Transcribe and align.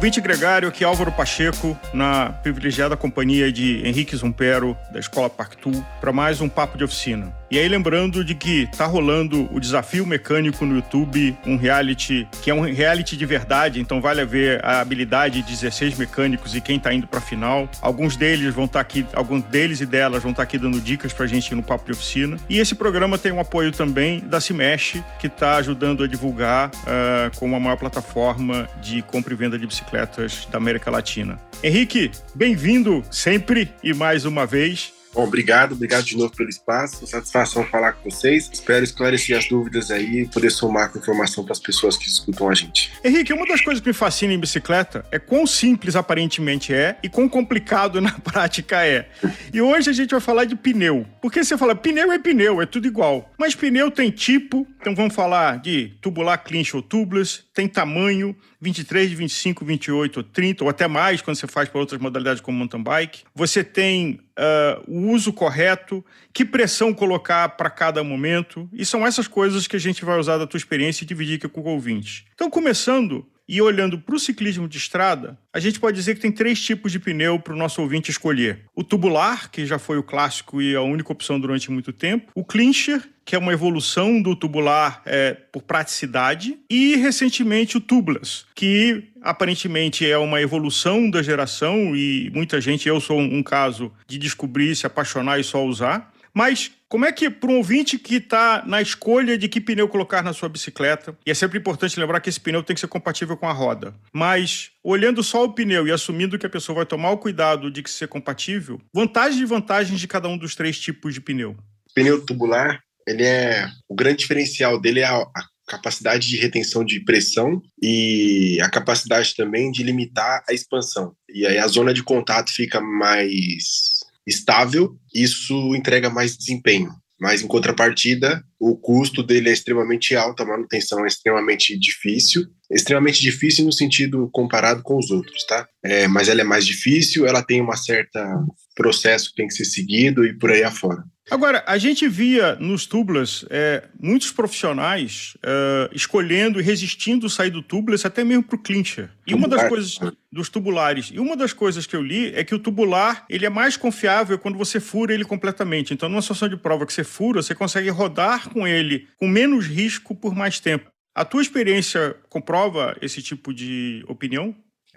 Ouvinte 0.00 0.18
gregário, 0.18 0.66
aqui 0.66 0.82
é 0.82 0.86
Álvaro 0.86 1.12
Pacheco, 1.12 1.78
na 1.92 2.30
privilegiada 2.32 2.96
companhia 2.96 3.52
de 3.52 3.86
Henrique 3.86 4.16
Zumpero, 4.16 4.74
da 4.90 4.98
Escola 4.98 5.28
Pactu, 5.28 5.70
para 6.00 6.10
mais 6.10 6.40
um 6.40 6.48
Papo 6.48 6.78
de 6.78 6.84
Oficina. 6.84 7.30
E 7.50 7.58
aí 7.58 7.66
lembrando 7.66 8.24
de 8.24 8.32
que 8.32 8.68
tá 8.76 8.86
rolando 8.86 9.48
o 9.52 9.58
Desafio 9.58 10.06
Mecânico 10.06 10.64
no 10.64 10.76
YouTube, 10.76 11.36
um 11.44 11.56
reality 11.56 12.28
que 12.40 12.48
é 12.48 12.54
um 12.54 12.60
reality 12.60 13.16
de 13.16 13.26
verdade, 13.26 13.80
então 13.80 14.00
vale 14.00 14.20
a 14.20 14.24
ver 14.24 14.64
a 14.64 14.80
habilidade 14.80 15.42
de 15.42 15.50
16 15.50 15.98
mecânicos 15.98 16.54
e 16.54 16.60
quem 16.60 16.78
tá 16.78 16.94
indo 16.94 17.08
pra 17.08 17.20
final. 17.20 17.68
Alguns 17.82 18.16
deles 18.16 18.54
vão 18.54 18.66
estar 18.66 18.78
tá 18.78 18.80
aqui, 18.80 19.04
alguns 19.12 19.42
deles 19.42 19.80
e 19.80 19.86
delas 19.86 20.22
vão 20.22 20.30
estar 20.30 20.44
tá 20.44 20.44
aqui 20.44 20.58
dando 20.58 20.80
dicas 20.80 21.12
pra 21.12 21.26
gente 21.26 21.52
no 21.52 21.62
Papo 21.62 21.86
de 21.86 21.90
Oficina. 21.90 22.36
E 22.48 22.60
esse 22.60 22.76
programa 22.76 23.18
tem 23.18 23.32
um 23.32 23.40
apoio 23.40 23.72
também 23.72 24.20
da 24.20 24.40
Cimesh, 24.40 25.02
que 25.18 25.28
tá 25.28 25.56
ajudando 25.56 26.04
a 26.04 26.06
divulgar 26.06 26.68
uh, 26.68 27.36
como 27.36 27.56
a 27.56 27.58
maior 27.58 27.76
plataforma 27.76 28.68
de 28.80 29.02
compra 29.02 29.34
e 29.34 29.36
venda 29.36 29.58
de 29.58 29.66
bicicletas 29.66 30.46
da 30.52 30.58
América 30.58 30.88
Latina. 30.88 31.36
Henrique, 31.64 32.12
bem-vindo 32.32 33.02
sempre 33.10 33.72
e 33.82 33.92
mais 33.92 34.24
uma 34.24 34.46
vez. 34.46 34.99
Bom, 35.12 35.24
obrigado, 35.24 35.72
obrigado 35.72 36.04
de 36.04 36.16
novo 36.16 36.34
pelo 36.34 36.48
espaço. 36.48 37.04
Satisfação 37.06 37.64
falar 37.64 37.92
com 37.94 38.08
vocês. 38.08 38.48
Espero 38.52 38.84
esclarecer 38.84 39.36
as 39.36 39.48
dúvidas 39.48 39.90
aí 39.90 40.20
e 40.20 40.28
poder 40.28 40.50
somar 40.50 40.90
com 40.90 40.98
informação 40.98 41.42
para 41.42 41.52
as 41.52 41.58
pessoas 41.58 41.96
que 41.96 42.06
escutam 42.06 42.48
a 42.48 42.54
gente. 42.54 42.92
Henrique, 43.02 43.32
uma 43.32 43.46
das 43.46 43.60
coisas 43.60 43.82
que 43.82 43.88
me 43.88 43.94
fascina 43.94 44.32
em 44.32 44.38
bicicleta 44.38 45.04
é 45.10 45.18
quão 45.18 45.46
simples 45.46 45.96
aparentemente 45.96 46.72
é 46.72 46.96
e 47.02 47.08
quão 47.08 47.28
complicado 47.28 47.98
na 48.00 48.12
prática 48.12 48.86
é. 48.86 49.08
E 49.52 49.60
hoje 49.60 49.90
a 49.90 49.92
gente 49.92 50.10
vai 50.10 50.20
falar 50.20 50.44
de 50.44 50.54
pneu. 50.54 51.04
Porque 51.20 51.42
você 51.42 51.58
fala, 51.58 51.74
pneu 51.74 52.12
é 52.12 52.18
pneu, 52.18 52.62
é 52.62 52.66
tudo 52.66 52.86
igual. 52.86 53.32
Mas 53.36 53.54
pneu 53.54 53.90
tem 53.90 54.10
tipo, 54.10 54.66
então 54.80 54.94
vamos 54.94 55.14
falar 55.14 55.58
de 55.58 55.92
tubular, 56.00 56.38
clinch 56.38 56.76
ou 56.76 56.82
tubeless, 56.82 57.40
tem 57.52 57.66
tamanho, 57.66 58.36
23, 58.60 59.12
25, 59.12 59.64
28, 59.64 60.22
30 60.22 60.64
ou 60.64 60.70
até 60.70 60.86
mais 60.86 61.20
quando 61.22 61.36
você 61.36 61.46
faz 61.46 61.68
para 61.68 61.80
outras 61.80 62.00
modalidades 62.00 62.40
como 62.40 62.58
mountain 62.58 62.82
bike. 62.82 63.22
Você 63.34 63.64
tem 63.64 64.20
uh, 64.40 64.82
o 64.90 65.10
uso 65.10 65.32
correto, 65.32 66.04
que 66.32 66.44
pressão 66.44 66.94
colocar 66.94 67.50
para 67.50 67.68
cada 67.68 68.02
momento. 68.02 68.68
E 68.72 68.84
são 68.84 69.06
essas 69.06 69.28
coisas 69.28 69.66
que 69.66 69.76
a 69.76 69.80
gente 69.80 70.04
vai 70.04 70.18
usar 70.18 70.38
da 70.38 70.46
tua 70.46 70.58
experiência 70.58 71.04
e 71.04 71.06
dividir 71.06 71.36
aqui 71.36 71.48
com 71.48 71.60
o 71.60 71.68
ouvinte. 71.68 72.26
Então, 72.34 72.48
começando, 72.48 73.26
e 73.50 73.60
olhando 73.60 73.98
para 73.98 74.14
o 74.14 74.18
ciclismo 74.18 74.68
de 74.68 74.78
estrada, 74.78 75.36
a 75.52 75.58
gente 75.58 75.80
pode 75.80 75.96
dizer 75.96 76.14
que 76.14 76.20
tem 76.20 76.30
três 76.30 76.60
tipos 76.60 76.92
de 76.92 77.00
pneu 77.00 77.40
para 77.40 77.52
o 77.52 77.56
nosso 77.56 77.82
ouvinte 77.82 78.08
escolher: 78.08 78.60
o 78.76 78.84
tubular, 78.84 79.50
que 79.50 79.66
já 79.66 79.76
foi 79.76 79.98
o 79.98 80.04
clássico 80.04 80.62
e 80.62 80.76
a 80.76 80.80
única 80.80 81.10
opção 81.10 81.40
durante 81.40 81.68
muito 81.68 81.92
tempo, 81.92 82.30
o 82.32 82.44
clincher, 82.44 83.02
que 83.24 83.34
é 83.34 83.38
uma 83.38 83.52
evolução 83.52 84.22
do 84.22 84.36
tubular 84.36 85.02
é, 85.04 85.32
por 85.32 85.62
praticidade, 85.62 86.58
e 86.70 86.94
recentemente 86.94 87.76
o 87.76 87.80
tubeless, 87.80 88.44
que 88.54 89.08
aparentemente 89.20 90.08
é 90.08 90.16
uma 90.16 90.40
evolução 90.40 91.10
da 91.10 91.20
geração 91.20 91.96
e 91.96 92.30
muita 92.32 92.60
gente, 92.60 92.88
eu 92.88 93.00
sou 93.00 93.18
um 93.18 93.42
caso 93.42 93.92
de 94.06 94.16
descobrir, 94.16 94.76
se 94.76 94.86
apaixonar 94.86 95.40
e 95.40 95.44
só 95.44 95.66
usar. 95.66 96.12
Mas 96.32 96.70
como 96.90 97.04
é 97.04 97.12
que, 97.12 97.30
para 97.30 97.52
um 97.52 97.58
ouvinte 97.58 97.96
que 97.96 98.16
está 98.16 98.64
na 98.66 98.82
escolha 98.82 99.38
de 99.38 99.48
que 99.48 99.60
pneu 99.60 99.88
colocar 99.88 100.24
na 100.24 100.32
sua 100.32 100.48
bicicleta, 100.48 101.16
e 101.24 101.30
é 101.30 101.34
sempre 101.34 101.56
importante 101.56 101.98
lembrar 101.98 102.18
que 102.18 102.28
esse 102.28 102.40
pneu 102.40 102.64
tem 102.64 102.74
que 102.74 102.80
ser 102.80 102.88
compatível 102.88 103.36
com 103.36 103.46
a 103.46 103.52
roda, 103.52 103.94
mas 104.12 104.72
olhando 104.82 105.22
só 105.22 105.44
o 105.44 105.52
pneu 105.52 105.86
e 105.86 105.92
assumindo 105.92 106.36
que 106.36 106.46
a 106.46 106.50
pessoa 106.50 106.74
vai 106.74 106.86
tomar 106.86 107.12
o 107.12 107.18
cuidado 107.18 107.70
de 107.70 107.80
que 107.80 107.88
ser 107.88 108.08
compatível, 108.08 108.80
vantagens 108.92 109.40
e 109.40 109.44
vantagens 109.44 110.00
de 110.00 110.08
cada 110.08 110.28
um 110.28 110.36
dos 110.36 110.56
três 110.56 110.80
tipos 110.80 111.14
de 111.14 111.20
pneu? 111.20 111.56
Pneu 111.94 112.26
tubular, 112.26 112.82
ele 113.06 113.24
é 113.24 113.68
o 113.88 113.94
grande 113.94 114.18
diferencial 114.18 114.80
dele 114.80 114.98
é 114.98 115.04
a, 115.04 115.14
a 115.14 115.44
capacidade 115.68 116.26
de 116.26 116.38
retenção 116.38 116.84
de 116.84 116.98
pressão 117.04 117.62
e 117.80 118.58
a 118.60 118.68
capacidade 118.68 119.36
também 119.36 119.70
de 119.70 119.84
limitar 119.84 120.42
a 120.48 120.52
expansão. 120.52 121.14
E 121.32 121.46
aí 121.46 121.56
a 121.56 121.68
zona 121.68 121.94
de 121.94 122.02
contato 122.02 122.50
fica 122.52 122.80
mais 122.80 123.99
estável, 124.30 124.96
isso 125.14 125.74
entrega 125.74 126.08
mais 126.08 126.36
desempenho. 126.36 126.90
Mas 127.20 127.42
em 127.42 127.46
contrapartida, 127.46 128.42
o 128.58 128.74
custo 128.78 129.22
dele 129.22 129.50
é 129.50 129.52
extremamente 129.52 130.16
alto, 130.16 130.42
a 130.42 130.46
manutenção 130.46 131.04
é 131.04 131.06
extremamente 131.06 131.78
difícil. 131.78 132.46
Extremamente 132.70 133.20
difícil 133.20 133.64
no 133.66 133.72
sentido 133.72 134.30
comparado 134.32 134.82
com 134.82 134.96
os 134.96 135.10
outros, 135.10 135.44
tá? 135.44 135.68
É, 135.84 136.08
mas 136.08 136.28
ela 136.28 136.40
é 136.40 136.44
mais 136.44 136.64
difícil, 136.64 137.26
ela 137.26 137.42
tem 137.42 137.60
uma 137.60 137.76
certa 137.76 138.26
processo 138.74 139.28
que 139.28 139.36
tem 139.36 139.46
que 139.46 139.54
ser 139.54 139.66
seguido 139.66 140.24
e 140.24 140.38
por 140.38 140.50
aí 140.50 140.62
afora. 140.62 141.04
Agora, 141.30 141.62
a 141.66 141.78
gente 141.78 142.08
via 142.08 142.56
nos 142.56 142.86
tubeless 142.86 143.46
é, 143.48 143.84
muitos 143.98 144.32
profissionais 144.32 145.36
é, 145.42 145.88
escolhendo 145.92 146.60
e 146.60 146.62
resistindo 146.62 147.30
sair 147.30 147.50
do 147.50 147.62
tubeless 147.62 148.06
até 148.06 148.24
mesmo 148.24 148.42
para 148.42 148.56
o 148.56 148.58
clincher. 148.58 149.10
E 149.26 149.32
uma 149.32 149.46
das 149.46 149.68
coisas 149.68 149.98
dos 150.32 150.48
tubulares, 150.48 151.10
e 151.12 151.20
uma 151.20 151.36
das 151.36 151.52
coisas 151.52 151.86
que 151.86 151.94
eu 151.94 152.02
li 152.02 152.34
é 152.34 152.42
que 152.42 152.54
o 152.54 152.58
tubular 152.58 153.24
ele 153.28 153.46
é 153.46 153.50
mais 153.50 153.76
confiável 153.76 154.38
quando 154.38 154.58
você 154.58 154.80
fura 154.80 155.14
ele 155.14 155.24
completamente. 155.24 155.94
Então, 155.94 156.08
numa 156.08 156.22
situação 156.22 156.48
de 156.48 156.56
prova 156.56 156.84
que 156.84 156.92
você 156.92 157.04
fura, 157.04 157.42
você 157.42 157.54
consegue 157.54 157.90
rodar 157.90 158.48
com 158.48 158.66
ele 158.66 159.06
com 159.16 159.28
menos 159.28 159.66
risco 159.66 160.14
por 160.14 160.34
mais 160.34 160.58
tempo. 160.58 160.90
A 161.14 161.24
tua 161.24 161.42
experiência 161.42 162.16
comprova 162.28 162.96
esse 163.00 163.22
tipo 163.22 163.52
de 163.52 164.04
opinião? 164.08 164.54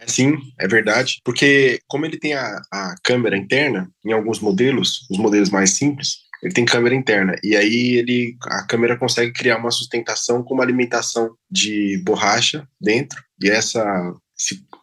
Sim, 0.08 0.38
é 0.60 0.68
verdade. 0.68 1.20
Porque 1.24 1.80
como 1.88 2.06
ele 2.06 2.18
tem 2.20 2.34
a, 2.34 2.62
a 2.72 2.96
câmera 3.04 3.38
interna, 3.38 3.90
em 4.06 4.12
alguns 4.12 4.40
modelos, 4.40 5.08
os 5.10 5.18
modelos 5.18 5.50
mais 5.50 5.72
simples, 5.72 6.24
ele 6.42 6.54
tem 6.54 6.66
câmera 6.66 6.94
interna. 6.94 7.36
E 7.42 7.56
aí 7.56 7.96
ele, 7.96 8.36
a 8.44 8.64
câmera 8.66 8.98
consegue 8.98 9.32
criar 9.32 9.58
uma 9.58 9.72
sustentação 9.72 10.44
com 10.44 10.54
uma 10.54 10.64
alimentação 10.64 11.34
de 11.50 12.02
borracha 12.04 12.68
dentro. 12.82 13.24
E 13.42 13.50
essa, 13.50 14.14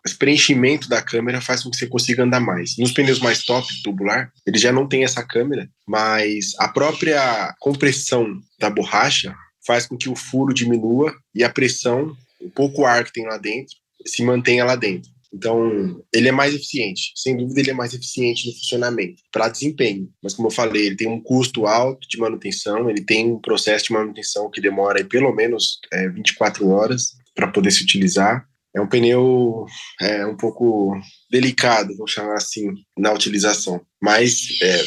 esse 0.04 0.16
preenchimento 0.18 0.88
da 0.88 1.02
câmera 1.02 1.40
faz 1.40 1.62
com 1.62 1.70
que 1.70 1.76
você 1.76 1.86
consiga 1.86 2.24
andar 2.24 2.40
mais. 2.40 2.76
Nos 2.78 2.92
pneus 2.92 3.20
mais 3.20 3.44
top, 3.44 3.66
tubular, 3.82 4.32
ele 4.46 4.58
já 4.58 4.72
não 4.72 4.88
tem 4.88 5.04
essa 5.04 5.22
câmera, 5.22 5.68
mas 5.86 6.52
a 6.58 6.68
própria 6.68 7.54
compressão 7.60 8.40
da 8.58 8.70
borracha 8.70 9.34
faz 9.66 9.86
com 9.86 9.96
que 9.96 10.08
o 10.08 10.16
furo 10.16 10.54
diminua 10.54 11.14
e 11.34 11.44
a 11.44 11.50
pressão, 11.50 12.16
o 12.40 12.50
pouco 12.50 12.86
ar 12.86 13.04
que 13.04 13.12
tem 13.12 13.26
lá 13.26 13.36
dentro, 13.36 13.76
se 14.06 14.22
mantenha 14.22 14.64
lá 14.64 14.76
dentro. 14.76 15.10
Então, 15.32 16.02
ele 16.12 16.28
é 16.28 16.32
mais 16.32 16.54
eficiente. 16.54 17.12
Sem 17.14 17.36
dúvida, 17.36 17.60
ele 17.60 17.70
é 17.70 17.74
mais 17.74 17.94
eficiente 17.94 18.48
no 18.48 18.52
funcionamento, 18.54 19.22
para 19.30 19.48
desempenho. 19.48 20.08
Mas, 20.22 20.34
como 20.34 20.48
eu 20.48 20.52
falei, 20.52 20.86
ele 20.86 20.96
tem 20.96 21.08
um 21.08 21.22
custo 21.22 21.66
alto 21.66 22.06
de 22.08 22.18
manutenção, 22.18 22.90
ele 22.90 23.02
tem 23.02 23.30
um 23.30 23.40
processo 23.40 23.84
de 23.84 23.92
manutenção 23.92 24.50
que 24.50 24.60
demora 24.60 24.98
aí, 24.98 25.04
pelo 25.04 25.32
menos 25.34 25.78
é, 25.92 26.08
24 26.08 26.68
horas 26.68 27.12
para 27.34 27.48
poder 27.48 27.70
se 27.70 27.82
utilizar. 27.82 28.44
É 28.74 28.80
um 28.80 28.88
pneu 28.88 29.66
é, 30.00 30.26
um 30.26 30.36
pouco 30.36 30.96
delicado, 31.30 31.96
vou 31.96 32.06
chamar 32.06 32.34
assim, 32.34 32.68
na 32.98 33.12
utilização. 33.12 33.80
Mas, 34.02 34.42
é, 34.62 34.84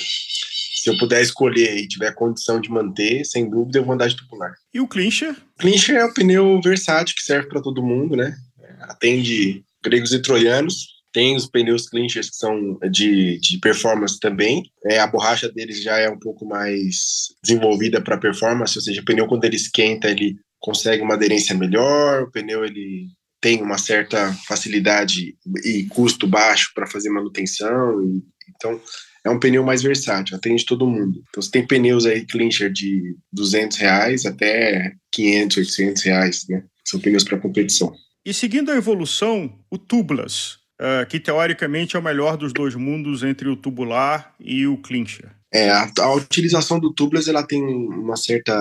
se 0.83 0.89
eu 0.89 0.97
puder 0.97 1.21
escolher 1.21 1.77
e 1.77 1.87
tiver 1.87 2.13
condição 2.13 2.59
de 2.59 2.69
manter, 2.69 3.23
sem 3.23 3.49
dúvida, 3.49 3.79
eu 3.79 3.85
vou 3.85 3.93
andar 3.93 4.09
de 4.09 4.17
tubular. 4.17 4.53
E 4.73 4.81
o 4.81 4.87
clincher? 4.87 5.33
Clincher 5.57 5.95
é 5.95 6.05
um 6.05 6.13
pneu 6.13 6.59
versátil 6.61 7.15
que 7.15 7.23
serve 7.23 7.47
para 7.47 7.61
todo 7.61 7.81
mundo, 7.81 8.17
né? 8.17 8.35
Atende 8.83 9.63
gregos 9.83 10.13
e 10.13 10.21
troianos. 10.21 10.93
Tem 11.11 11.35
os 11.35 11.45
pneus 11.45 11.87
clinchers 11.87 12.29
que 12.29 12.35
são 12.35 12.79
de, 12.91 13.39
de 13.39 13.59
performance 13.59 14.19
também. 14.19 14.63
É, 14.85 14.99
a 14.99 15.07
borracha 15.07 15.47
deles 15.51 15.81
já 15.81 15.99
é 15.99 16.09
um 16.09 16.17
pouco 16.17 16.45
mais 16.45 17.27
desenvolvida 17.43 18.01
para 18.01 18.17
performance, 18.17 18.77
ou 18.77 18.81
seja, 18.81 19.01
o 19.01 19.05
pneu 19.05 19.27
quando 19.27 19.45
ele 19.45 19.55
esquenta, 19.55 20.09
ele 20.09 20.37
consegue 20.59 21.03
uma 21.03 21.13
aderência 21.13 21.53
melhor, 21.53 22.23
o 22.23 22.31
pneu 22.31 22.65
ele 22.65 23.09
tem 23.39 23.61
uma 23.61 23.77
certa 23.77 24.33
facilidade 24.47 25.35
e 25.65 25.83
custo 25.83 26.25
baixo 26.25 26.71
para 26.73 26.87
fazer 26.87 27.09
manutenção. 27.09 28.01
E, 28.01 28.23
então, 28.55 28.81
é 29.25 29.29
um 29.29 29.39
pneu 29.39 29.63
mais 29.63 29.83
versátil, 29.83 30.35
atende 30.35 30.65
todo 30.65 30.87
mundo. 30.87 31.21
Então, 31.29 31.41
você 31.41 31.51
tem 31.51 31.67
pneus 31.67 32.05
aí 32.05 32.25
clincher 32.25 32.71
de 32.71 33.15
200 33.31 33.77
reais 33.77 34.25
até 34.25 34.93
500, 35.11 35.57
800 35.57 36.03
reais, 36.03 36.45
né? 36.49 36.63
São 36.85 36.99
pneus 36.99 37.23
para 37.23 37.37
competição. 37.37 37.93
E 38.25 38.33
seguindo 38.33 38.71
a 38.71 38.75
evolução, 38.75 39.53
o 39.69 39.77
tubeless, 39.77 40.55
uh, 40.79 41.05
que 41.09 41.19
teoricamente 41.19 41.95
é 41.95 41.99
o 41.99 42.03
melhor 42.03 42.37
dos 42.37 42.53
dois 42.53 42.73
mundos 42.73 43.21
entre 43.21 43.49
o 43.49 43.55
tubular 43.55 44.33
e 44.39 44.65
o 44.65 44.77
clincher. 44.77 45.29
É, 45.53 45.69
a, 45.69 45.91
a, 45.99 46.13
utilização 46.15 46.79
do 46.79 46.91
tubeless 46.91 47.29
ela 47.29 47.43
tem 47.45 47.61
uma 47.61 48.15
certa 48.15 48.53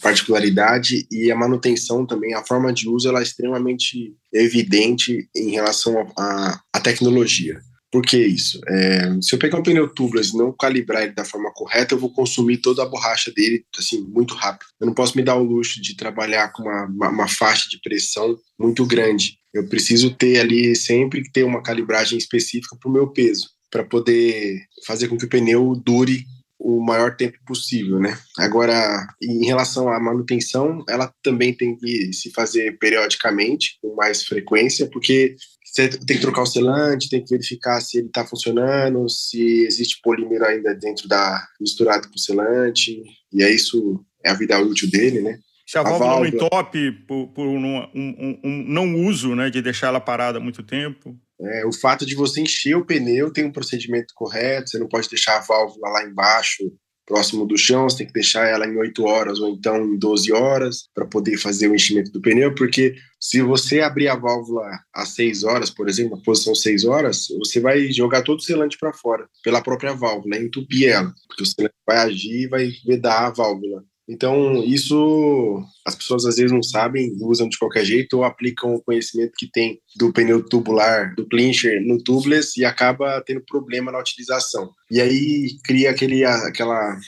particularidade 0.00 1.06
e 1.10 1.30
a 1.30 1.36
manutenção 1.36 2.06
também, 2.06 2.32
a 2.32 2.42
forma 2.42 2.72
de 2.72 2.88
uso 2.88 3.08
ela 3.08 3.20
é 3.20 3.22
extremamente 3.22 4.14
evidente 4.32 5.28
em 5.36 5.50
relação 5.50 6.10
à 6.16 6.80
tecnologia. 6.82 7.60
Por 7.90 8.02
que 8.02 8.16
isso? 8.18 8.60
É, 8.68 9.16
se 9.20 9.34
eu 9.34 9.38
pegar 9.38 9.58
um 9.58 9.62
pneu 9.62 9.88
tubeless 9.88 10.32
e 10.32 10.38
não 10.38 10.52
calibrar 10.52 11.02
ele 11.02 11.12
da 11.12 11.24
forma 11.24 11.52
correta, 11.52 11.94
eu 11.94 11.98
vou 11.98 12.12
consumir 12.12 12.58
toda 12.58 12.82
a 12.82 12.86
borracha 12.86 13.32
dele 13.32 13.64
assim 13.76 14.02
muito 14.02 14.34
rápido. 14.34 14.68
Eu 14.80 14.86
não 14.86 14.94
posso 14.94 15.16
me 15.16 15.24
dar 15.24 15.36
o 15.36 15.42
luxo 15.42 15.82
de 15.82 15.96
trabalhar 15.96 16.52
com 16.52 16.62
uma, 16.62 16.84
uma, 16.86 17.08
uma 17.08 17.28
faixa 17.28 17.68
de 17.68 17.80
pressão 17.80 18.38
muito 18.58 18.86
grande. 18.86 19.38
Eu 19.52 19.66
preciso 19.68 20.14
ter 20.14 20.38
ali 20.38 20.76
sempre 20.76 21.28
ter 21.32 21.42
uma 21.42 21.62
calibragem 21.62 22.16
específica 22.16 22.76
para 22.80 22.88
o 22.88 22.92
meu 22.92 23.08
peso, 23.08 23.48
para 23.68 23.84
poder 23.84 24.62
fazer 24.86 25.08
com 25.08 25.18
que 25.18 25.24
o 25.24 25.28
pneu 25.28 25.74
dure 25.74 26.24
o 26.60 26.78
maior 26.78 27.16
tempo 27.16 27.38
possível, 27.46 27.98
né? 27.98 28.18
Agora, 28.38 29.06
em 29.20 29.46
relação 29.46 29.88
à 29.88 29.98
manutenção, 29.98 30.84
ela 30.86 31.12
também 31.22 31.54
tem 31.54 31.74
que 31.74 32.12
se 32.12 32.30
fazer 32.30 32.76
periodicamente, 32.78 33.78
com 33.80 33.94
mais 33.94 34.24
frequência, 34.24 34.86
porque 34.86 35.34
Você 35.70 35.88
tem 35.88 36.16
que 36.16 36.20
trocar 36.20 36.42
o 36.42 36.46
selante, 36.46 37.08
tem 37.08 37.22
que 37.22 37.30
verificar 37.30 37.80
se 37.80 37.98
ele 37.98 38.08
está 38.08 38.26
funcionando, 38.26 39.08
se 39.08 39.64
existe 39.64 40.00
polímero 40.02 40.44
ainda 40.44 40.74
dentro 40.74 41.06
da 41.06 41.46
misturado 41.60 42.08
com 42.08 42.16
o 42.16 42.18
selante, 42.18 43.00
e 43.32 43.42
é 43.42 43.50
isso, 43.50 44.04
é 44.24 44.30
a 44.30 44.34
vida 44.34 44.58
útil 44.58 44.90
dele, 44.90 45.20
né? 45.20 45.38
Se 45.64 45.78
a, 45.78 45.82
a 45.82 45.84
válvula, 45.84 46.10
válvula 46.10 46.30
não 46.30 46.36
entope 46.36 46.92
por, 47.06 47.28
por 47.28 47.46
um, 47.46 47.76
um, 47.94 48.40
um, 48.44 48.64
não 48.66 49.06
uso, 49.06 49.36
né, 49.36 49.48
de 49.48 49.62
deixar 49.62 49.86
ela 49.86 50.00
parada 50.00 50.38
há 50.38 50.40
muito 50.40 50.64
tempo. 50.64 51.16
É, 51.40 51.64
o 51.64 51.72
fato 51.72 52.04
de 52.04 52.16
você 52.16 52.40
encher 52.40 52.76
o 52.76 52.84
pneu 52.84 53.32
tem 53.32 53.44
um 53.44 53.52
procedimento 53.52 54.12
correto, 54.16 54.70
você 54.70 54.78
não 54.78 54.88
pode 54.88 55.08
deixar 55.08 55.36
a 55.36 55.40
válvula 55.40 55.88
lá 55.88 56.04
embaixo 56.04 56.64
próximo 57.10 57.44
do 57.44 57.58
chão, 57.58 57.90
você 57.90 57.98
tem 57.98 58.06
que 58.06 58.12
deixar 58.12 58.46
ela 58.46 58.64
em 58.64 58.76
8 58.78 59.02
horas 59.02 59.40
ou 59.40 59.48
então 59.48 59.84
em 59.84 59.98
12 59.98 60.32
horas 60.32 60.88
para 60.94 61.04
poder 61.04 61.36
fazer 61.38 61.66
o 61.66 61.74
enchimento 61.74 62.12
do 62.12 62.20
pneu, 62.20 62.54
porque 62.54 62.94
se 63.18 63.42
você 63.42 63.80
abrir 63.80 64.06
a 64.06 64.14
válvula 64.14 64.64
às 64.94 65.08
6 65.08 65.42
horas, 65.42 65.70
por 65.70 65.88
exemplo, 65.88 66.16
na 66.16 66.22
posição 66.22 66.54
6 66.54 66.84
horas, 66.84 67.26
você 67.36 67.58
vai 67.58 67.90
jogar 67.90 68.22
todo 68.22 68.38
o 68.38 68.42
selante 68.42 68.78
para 68.78 68.92
fora, 68.92 69.28
pela 69.42 69.60
própria 69.60 69.92
válvula, 69.92 70.36
entupir 70.36 70.88
ela, 70.88 71.12
porque 71.26 71.42
o 71.42 71.46
selante 71.46 71.74
vai 71.84 71.96
agir 71.96 72.42
e 72.42 72.46
vai 72.46 72.70
vedar 72.86 73.26
a 73.26 73.30
válvula. 73.30 73.82
Então, 74.10 74.64
isso 74.64 75.62
as 75.86 75.94
pessoas 75.94 76.26
às 76.26 76.34
vezes 76.34 76.50
não 76.50 76.64
sabem, 76.64 77.16
usam 77.20 77.48
de 77.48 77.56
qualquer 77.56 77.84
jeito 77.84 78.16
ou 78.16 78.24
aplicam 78.24 78.74
o 78.74 78.82
conhecimento 78.82 79.34
que 79.38 79.48
tem 79.48 79.78
do 79.96 80.12
pneu 80.12 80.42
tubular, 80.42 81.14
do 81.14 81.24
clincher 81.28 81.80
no 81.86 82.02
tubeless 82.02 82.58
e 82.58 82.64
acaba 82.64 83.22
tendo 83.24 83.40
problema 83.46 83.92
na 83.92 84.00
utilização. 84.00 84.72
E 84.90 85.00
aí 85.00 85.56
cria 85.62 85.90
aquele, 85.92 86.24
aquela, 86.24 86.98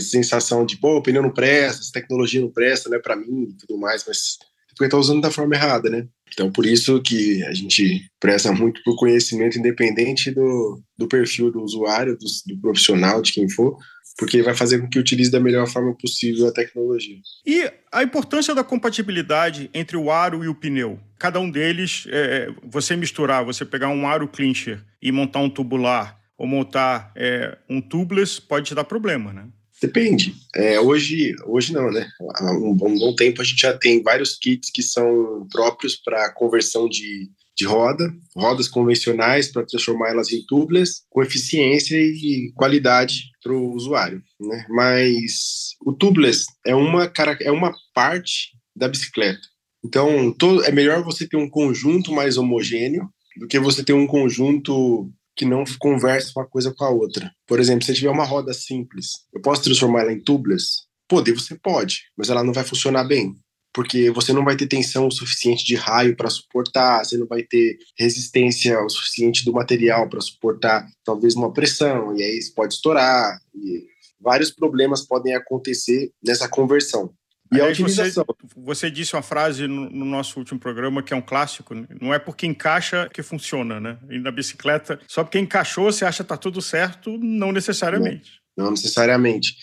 sensação 0.00 0.64
de, 0.64 0.78
pô, 0.78 0.96
o 0.96 1.02
pneu 1.02 1.22
não 1.22 1.30
presta, 1.30 1.82
essa 1.82 1.92
tecnologia 1.92 2.40
não 2.40 2.50
presta, 2.50 2.88
não 2.88 2.96
é 2.96 3.00
para 3.00 3.16
mim 3.16 3.48
e 3.50 3.56
tudo 3.58 3.78
mais, 3.78 4.04
mas 4.06 4.38
porque 4.70 4.86
está 4.86 4.96
usando 4.96 5.20
da 5.20 5.30
forma 5.30 5.54
errada, 5.54 5.90
né? 5.90 6.06
Então, 6.32 6.50
por 6.50 6.66
isso 6.66 7.00
que 7.02 7.42
a 7.44 7.52
gente 7.52 8.10
presta 8.18 8.52
muito 8.52 8.82
por 8.82 8.96
conhecimento 8.96 9.58
independente 9.58 10.30
do, 10.30 10.82
do 10.98 11.06
perfil 11.06 11.50
do 11.50 11.62
usuário, 11.62 12.16
do, 12.16 12.26
do 12.54 12.60
profissional, 12.60 13.22
de 13.22 13.32
quem 13.32 13.48
for, 13.48 13.76
porque 14.16 14.42
vai 14.42 14.54
fazer 14.54 14.78
com 14.78 14.88
que 14.88 14.98
utilize 14.98 15.30
da 15.30 15.38
melhor 15.38 15.66
forma 15.66 15.94
possível 15.94 16.48
a 16.48 16.52
tecnologia. 16.52 17.18
E 17.44 17.70
a 17.92 18.02
importância 18.02 18.54
da 18.54 18.64
compatibilidade 18.64 19.70
entre 19.74 19.96
o 19.96 20.10
aro 20.10 20.42
e 20.42 20.48
o 20.48 20.54
pneu. 20.54 20.98
Cada 21.18 21.38
um 21.38 21.50
deles, 21.50 22.06
é, 22.08 22.48
você 22.64 22.96
misturar, 22.96 23.44
você 23.44 23.64
pegar 23.64 23.88
um 23.88 24.06
aro 24.06 24.28
clincher 24.28 24.82
e 25.02 25.12
montar 25.12 25.40
um 25.40 25.50
tubular 25.50 26.18
ou 26.38 26.46
montar 26.46 27.12
é, 27.14 27.56
um 27.68 27.80
tubeless 27.80 28.40
pode 28.40 28.66
te 28.66 28.74
dar 28.74 28.84
problema, 28.84 29.32
né? 29.32 29.46
Depende. 29.80 30.34
É, 30.54 30.80
hoje, 30.80 31.34
hoje 31.44 31.72
não, 31.72 31.90
né? 31.90 32.08
Há 32.36 32.52
um 32.52 32.74
bom, 32.74 32.88
um 32.88 32.98
bom 32.98 33.14
tempo 33.14 33.42
a 33.42 33.44
gente 33.44 33.60
já 33.60 33.76
tem 33.76 34.02
vários 34.02 34.36
kits 34.36 34.70
que 34.70 34.82
são 34.82 35.46
próprios 35.52 35.96
para 35.96 36.32
conversão 36.32 36.88
de 36.88 37.28
de 37.56 37.64
roda, 37.64 38.12
rodas 38.36 38.68
convencionais 38.68 39.50
para 39.50 39.64
transformar 39.64 40.10
elas 40.10 40.30
em 40.30 40.44
tubeless 40.46 41.02
com 41.08 41.22
eficiência 41.22 41.96
e 41.96 42.52
qualidade 42.54 43.30
para 43.42 43.52
o 43.52 43.72
usuário, 43.72 44.22
né? 44.38 44.66
Mas 44.68 45.74
o 45.84 45.92
tubeless 45.92 46.44
é 46.66 46.74
uma 46.74 47.10
é 47.40 47.50
uma 47.50 47.74
parte 47.94 48.50
da 48.76 48.88
bicicleta. 48.88 49.40
Então, 49.82 50.32
todo, 50.32 50.64
é 50.64 50.72
melhor 50.72 51.02
você 51.02 51.26
ter 51.26 51.36
um 51.36 51.48
conjunto 51.48 52.12
mais 52.12 52.36
homogêneo 52.36 53.08
do 53.38 53.46
que 53.46 53.58
você 53.58 53.82
ter 53.82 53.92
um 53.92 54.06
conjunto 54.06 55.10
que 55.34 55.44
não 55.44 55.64
conversa 55.78 56.32
uma 56.36 56.46
coisa 56.46 56.74
com 56.74 56.84
a 56.84 56.90
outra. 56.90 57.30
Por 57.46 57.60
exemplo, 57.60 57.84
se 57.84 57.94
tiver 57.94 58.10
uma 58.10 58.24
roda 58.24 58.52
simples, 58.52 59.10
eu 59.32 59.40
posso 59.40 59.62
transformar 59.62 60.02
ela 60.02 60.12
em 60.12 60.20
tubeless? 60.20 60.86
Poder 61.08 61.32
você 61.32 61.54
pode, 61.54 62.02
mas 62.16 62.30
ela 62.30 62.42
não 62.42 62.52
vai 62.52 62.64
funcionar 62.64 63.04
bem 63.04 63.34
porque 63.76 64.10
você 64.10 64.32
não 64.32 64.42
vai 64.42 64.56
ter 64.56 64.66
tensão 64.66 65.06
o 65.06 65.12
suficiente 65.12 65.62
de 65.62 65.74
raio 65.74 66.16
para 66.16 66.30
suportar, 66.30 67.04
você 67.04 67.18
não 67.18 67.26
vai 67.26 67.42
ter 67.42 67.76
resistência 67.98 68.82
o 68.82 68.88
suficiente 68.88 69.44
do 69.44 69.52
material 69.52 70.08
para 70.08 70.18
suportar 70.22 70.88
talvez 71.04 71.36
uma 71.36 71.52
pressão, 71.52 72.16
e 72.16 72.22
aí 72.22 72.38
isso 72.38 72.54
pode 72.54 72.72
estourar, 72.72 73.38
e 73.54 73.84
vários 74.18 74.50
problemas 74.50 75.06
podem 75.06 75.34
acontecer 75.34 76.10
nessa 76.24 76.48
conversão. 76.48 77.12
E 77.52 77.56
Aliás, 77.56 77.68
a 77.68 77.72
utilização. 77.72 78.24
Você, 78.26 78.54
você, 78.56 78.90
disse 78.90 79.14
uma 79.14 79.22
frase 79.22 79.66
no, 79.66 79.90
no, 79.90 80.06
nosso 80.06 80.38
último 80.38 80.58
programa 80.58 81.02
que 81.02 81.12
é 81.12 81.16
um 81.16 81.20
clássico, 81.20 81.74
não 82.00 82.14
é 82.14 82.18
porque 82.18 82.46
encaixa 82.46 83.10
que 83.12 83.22
funciona, 83.22 83.78
né? 83.78 83.98
E 84.08 84.18
na 84.18 84.30
bicicleta, 84.30 84.98
só 85.06 85.22
porque 85.22 85.38
encaixou, 85.38 85.92
você 85.92 86.06
acha 86.06 86.24
que 86.24 86.30
tá 86.30 86.38
tudo 86.38 86.62
certo, 86.62 87.18
não 87.18 87.52
necessariamente. 87.52 88.40
Não, 88.56 88.64
não 88.64 88.70
necessariamente. 88.70 89.54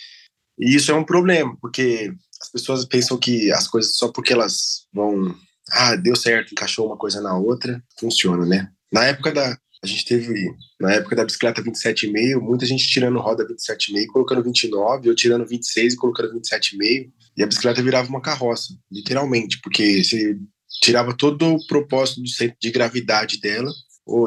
E 0.59 0.75
isso 0.75 0.91
é 0.91 0.93
um 0.93 1.03
problema, 1.03 1.57
porque 1.59 2.13
as 2.43 2.49
pessoas 2.49 2.83
pensam 2.83 3.17
que 3.17 3.51
as 3.53 3.69
coisas 3.69 3.95
só 3.95 4.11
porque 4.11 4.33
elas 4.33 4.85
vão, 4.93 5.33
ah, 5.71 5.95
deu 5.95 6.13
certo, 6.13 6.51
encaixou 6.51 6.85
uma 6.85 6.97
coisa 6.97 7.21
na 7.21 7.37
outra, 7.37 7.81
funciona, 7.97 8.45
né? 8.45 8.69
Na 8.91 9.05
época 9.05 9.31
da 9.31 9.57
a 9.81 9.85
gente 9.87 10.05
teve 10.05 10.49
na 10.79 10.93
época 10.93 11.13
da 11.13 11.25
bicicleta 11.25 11.61
27,5, 11.61 12.39
muita 12.39 12.65
gente 12.65 12.87
tirando 12.87 13.19
roda 13.19 13.45
27,5, 13.45 14.07
colocando 14.07 14.41
29, 14.41 15.09
ou 15.09 15.15
tirando 15.15 15.45
26 15.45 15.93
e 15.93 15.97
colocando 15.97 16.33
27,5, 16.39 17.11
e 17.35 17.43
a 17.43 17.45
bicicleta 17.45 17.83
virava 17.83 18.07
uma 18.07 18.21
carroça, 18.21 18.73
literalmente, 18.89 19.59
porque 19.61 20.01
você 20.01 20.37
tirava 20.81 21.13
todo 21.13 21.55
o 21.55 21.67
propósito 21.67 22.21
do 22.21 22.29
centro 22.29 22.55
de 22.61 22.71
gravidade 22.71 23.41
dela 23.41 23.69